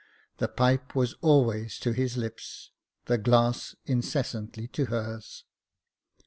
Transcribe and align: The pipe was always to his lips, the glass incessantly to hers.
The 0.39 0.47
pipe 0.47 0.95
was 0.95 1.13
always 1.21 1.77
to 1.77 1.91
his 1.91 2.17
lips, 2.17 2.71
the 3.05 3.19
glass 3.19 3.75
incessantly 3.85 4.67
to 4.69 4.85
hers. 4.85 5.43